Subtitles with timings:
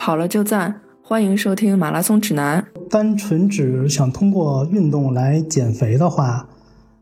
[0.00, 2.66] 跑了就赞，欢迎收听马拉松指南。
[2.88, 6.48] 单纯只想通过运动来减肥的话，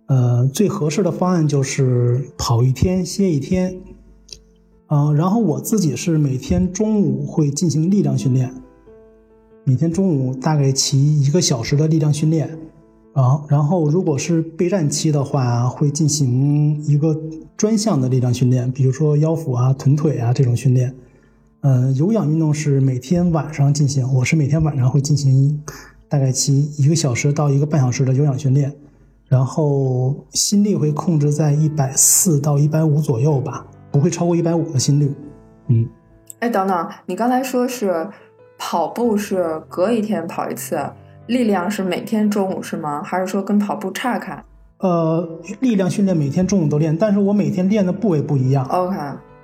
[0.06, 3.80] 呃，最合适的方案就是跑一天歇一天。
[4.88, 8.52] 嗯，然后我自己是每天中午会进行力量训练，
[9.62, 12.58] 每天中午大概骑一个小时的力量训练。
[13.12, 17.16] 啊，然后如果是备战期的话，会进行一个
[17.56, 20.92] 专项的力量训练，比如说腰腹啊、臀腿啊这种训练。
[21.62, 25.60] 嗯，有氧运动是每天晚上进行，我是每天晚上会进行
[26.08, 28.72] 大概骑一个小时到一个半小时的有氧训练，
[29.26, 35.12] 然后心率会控制在一百四到一百五左右吧，不会超过一百五的心率。
[35.66, 35.88] 嗯，
[36.38, 38.08] 哎，等等，你刚才说是
[38.56, 40.78] 跑步是隔一天跑一次，
[41.26, 43.02] 力量是每天中午是吗？
[43.02, 44.44] 还是说跟跑步岔开？
[44.78, 48.64] 呃，力量训练每天中午都练，但是我每天练的部位不一样。
[48.66, 48.96] OK。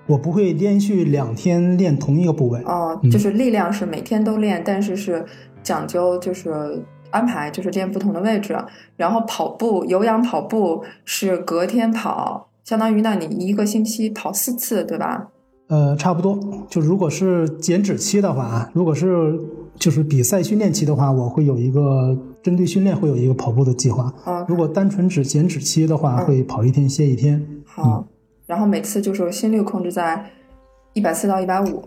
[0.06, 5.24] 我不会连续两天练同一个部位哦，就是力量是每天都练，但是是
[5.62, 8.54] 讲究就是安排，就是练不同的位置。
[8.96, 15.28] 然后跑步有氧跑步是隔天跑，相当于那你一个星期跑四次，对吧？
[15.68, 16.38] 呃，差不多。
[16.68, 19.34] 就如果是减脂期的话，如果是
[19.76, 24.12] 就是比赛训练期的话，我会有一个针对训练会有一个跑步的计划。
[24.24, 27.42] 啊，如果单纯指减脂期的话，会跑一天歇一天。
[27.64, 28.06] 好。
[28.46, 30.24] 然后每次就是心率控制在
[30.92, 31.82] 一百四到一百五，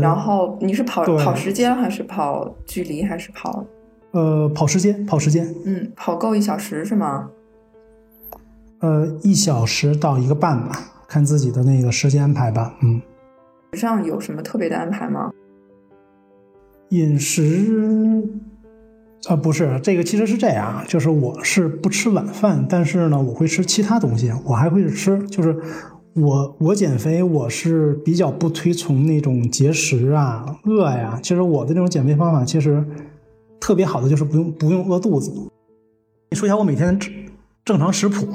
[0.00, 3.64] 然后你是跑跑时间还是跑距离还是跑？
[4.12, 5.52] 呃，跑时间，跑时间。
[5.64, 7.30] 嗯，跑够一小时是吗？
[8.80, 12.74] 呃，一小时到一个半吧，看自己的那个时间安排吧。
[12.82, 13.00] 嗯。
[13.72, 15.32] 上有什么特别的安排吗？
[16.90, 18.22] 饮食
[19.28, 25.58] 啊，不是这个，其实是这样，就是我是不吃晚饭，但是呢，我会吃其他东西，我还会吃，就是。
[26.14, 31.18] 我我减肥，我是比较不推崇那种节食啊、饿呀。
[31.22, 32.84] 其实我的那种减肥方法，其实
[33.58, 35.32] 特别好的就是不用不用饿肚子。
[36.30, 37.10] 你说一下我每天正
[37.64, 38.26] 正常食谱，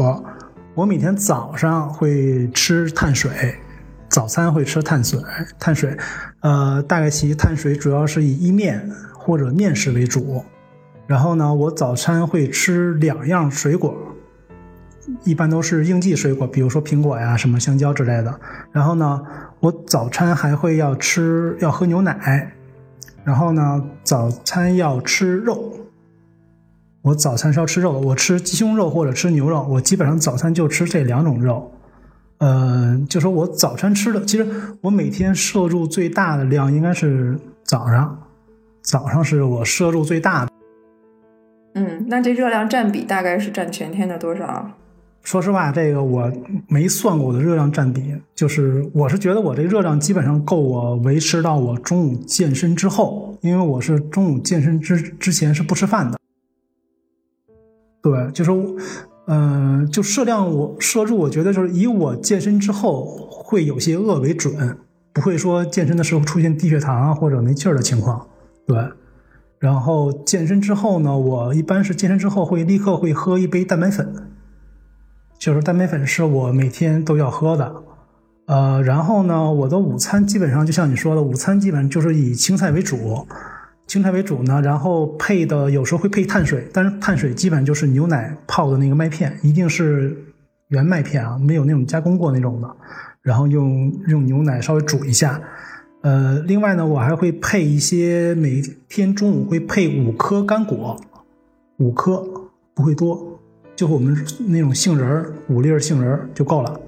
[0.74, 3.32] 我每天早上会吃碳水，
[4.10, 5.20] 早餐会吃碳水，
[5.60, 5.96] 碳水，
[6.42, 10.44] 呃，大概其碳水主要是以意面或者面食为主。
[11.06, 13.96] 然后呢，我早餐会吃两样水果。
[15.24, 18.40] 一般都是应季水果，比如说苹果呀、什么香蕉之类的。
[18.72, 19.22] 然后呢，
[19.60, 22.52] 我早餐还会要吃，要喝牛奶。
[23.24, 25.74] 然后呢，早餐要吃肉。
[27.02, 29.66] 我早餐是要吃肉的，我吃鸡胸肉或者吃牛肉。
[29.70, 31.72] 我基本上早餐就吃这两种肉。
[32.40, 34.48] 呃，就说我早餐吃的，其实
[34.82, 38.24] 我每天摄入最大的量应该是早上，
[38.82, 40.52] 早上是我摄入最大的。
[41.76, 44.72] 嗯，那这热量占比大概是占全天的多少？
[45.28, 46.32] 说实话，这个我
[46.70, 56.18] 没算过我的热量占比，就是我是觉得我这热量基本上够我维持到我中午健身之后，因为我是中午健身之之前是不吃饭的。
[58.02, 58.52] 对，就是，
[59.28, 64.78] 嗯，就摄量我摄入，我觉得就是以我健身之后会有些饿为准，
[65.12, 68.26] 不会说健身的时候出现低血糖啊或者没劲儿的情况。
[68.66, 68.78] 对，
[69.60, 74.10] 然后健身之后呢，我一般是健身之后会立刻会喝一杯蛋白粉。
[75.38, 77.84] 就是蛋白粉是我每天都要喝的，
[78.48, 83.28] 呃，然后呢，我的午餐基本上就像你说的，午餐基本上就是以青菜为主，
[83.86, 90.18] 青菜为主呢，然后配的有时候会配碳水，但是碳水基本上就是牛奶泡的那个麦片，一定是
[90.70, 92.76] 原麦片啊，没有那种加工过那种的，
[93.22, 95.40] 然后用用牛奶稍微煮一下，
[96.02, 101.00] 呃，另外呢，我还会配一些，每天中午会配五颗干果，
[101.78, 102.26] 五颗
[102.74, 103.27] 不会多。
[103.78, 104.18] 就我们
[104.48, 106.82] 那种杏仁儿，五粒杏仁儿就够了。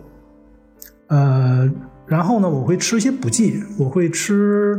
[1.08, 1.72] 呃，
[2.08, 4.76] 然后呢，我会吃一些补剂，我会吃，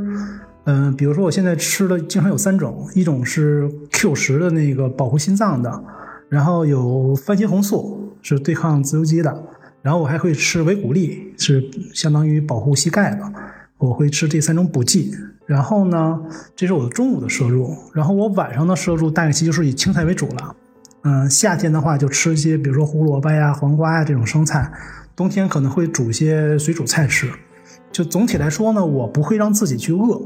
[0.65, 5.84] 嗯，比如说我现在吃的经常有三种，一种是 Q 十的那个保护心脏的，
[6.28, 9.44] 然后有番茄红素是对抗自由基的，
[9.81, 11.62] 然后我还会吃维骨力，是
[11.94, 13.32] 相当于保护膝盖的。
[13.78, 15.15] 我会吃这三种补剂，
[15.47, 16.20] 然后呢，
[16.56, 20.56] 这是我的中午的摄入，然后我晚上的摄入大概其就是以青菜为主了。
[21.02, 24.70] 嗯，夏天的话就吃一些，比如说胡萝卜呀、黄瓜呀这种生菜；
[25.17, 27.31] 冬天可能会煮一些水煮菜吃。
[27.91, 30.20] 就总体来说呢，我不会让自己去饿，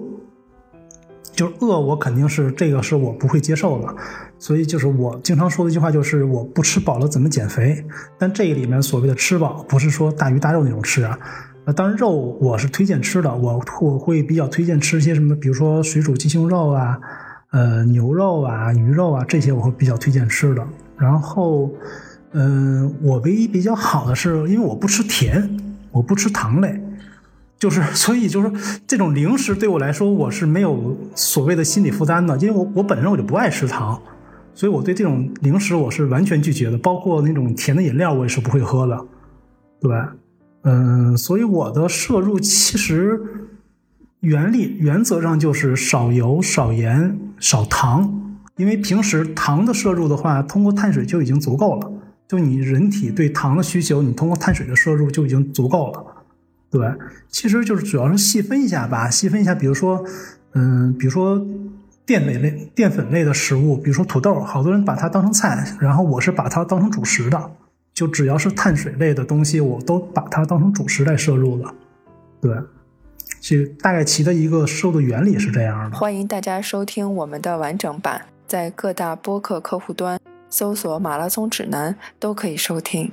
[1.32, 3.94] 就是饿我肯定是这个是我不会接受的。
[4.38, 7.84] 所以就是我经常说的一句话，就是我不吃饱了怎么减肥？
[8.18, 11.16] 但这里面所谓的吃饱，不是说大鱼大肉那种吃啊。
[11.66, 12.10] 呃，当然肉
[12.40, 16.98] 我是推荐吃的，我我会比较推荐吃一些什么，比如说水煮鸡胸肉啊。
[17.54, 20.66] 呃，牛肉啊，鱼肉啊，这些我会比较推荐吃的。
[20.98, 21.70] 然后，
[22.32, 25.56] 嗯，我唯一比较好的是，因为我不吃甜，
[25.92, 26.82] 我不吃糖类，
[27.56, 28.58] 就是所以就是说
[28.88, 34.02] 这种零食对我来说，我是没有所谓的心理负担的，因为我我本身我就不爱吃糖，
[34.52, 39.00] 所以我对这种零食我是完全拒绝的，包括那种甜的饮料我也是不会喝的，
[39.80, 40.12] 对吧？
[40.62, 43.20] 嗯，所以我的摄入其实
[44.24, 51.92] 原理原则上就是少油、少盐、少糖，因为平时糖的摄入的话，通过碳水就已经足够了。
[52.26, 56.04] 就你人体对糖的需求，你通过碳水的摄入就已经足够了。
[56.70, 56.90] 对，
[57.28, 60.02] 其实就是主要是细分一下吧，细分一下，比如说，
[60.54, 61.46] 嗯，比如说
[62.06, 67.50] 淀粉类、淀粉类的食物，比如说土豆，好多人把它当成菜，然后我是把它当成主食的。
[67.92, 71.72] 就只要是碳水类的东西，我都把它当成主食来摄入了。
[72.40, 72.52] 对，
[73.46, 75.98] 是大概其的一个瘦的原理是这样的。
[75.98, 80.18] 欢迎大家收听我们的完整版，在各大播客客户端
[80.48, 83.12] 搜索“马拉松指南”都可以收听。